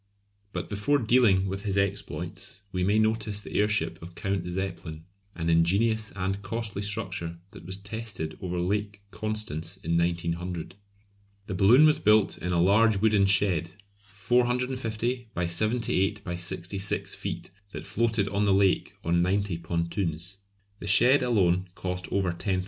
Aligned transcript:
But 0.51 0.67
before 0.67 0.97
dealing 0.97 1.45
with 1.45 1.61
his 1.61 1.77
exploits 1.77 2.63
we 2.71 2.83
may 2.83 2.97
notice 2.97 3.39
the 3.39 3.53
airship 3.59 4.01
of 4.01 4.15
Count 4.15 4.47
Zeppelin, 4.47 5.05
an 5.35 5.47
ingenious 5.47 6.11
and 6.15 6.41
costly 6.41 6.81
structure 6.81 7.37
that 7.51 7.67
was 7.67 7.77
tested 7.77 8.35
over 8.41 8.59
Lake 8.59 9.01
Constance 9.11 9.77
in 9.77 9.99
1900. 9.99 10.73
The 11.45 11.53
balloon 11.53 11.85
was 11.85 11.99
built 11.99 12.39
in 12.39 12.51
a 12.51 12.59
large 12.59 12.97
wooden 12.97 13.27
shed, 13.27 13.73
450 13.99 15.29
by 15.35 15.45
78 15.45 16.23
by 16.23 16.35
66 16.35 17.13
feet, 17.13 17.51
that 17.71 17.85
floated 17.85 18.27
on 18.29 18.45
the 18.45 18.53
lake 18.55 18.95
on 19.03 19.21
ninety 19.21 19.59
pontoons. 19.59 20.39
The 20.79 20.87
shed 20.87 21.21
alone 21.21 21.67
cost 21.75 22.07
over 22.11 22.31
£10,000. 22.31 22.59